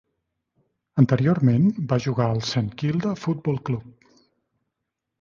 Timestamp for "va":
1.93-2.01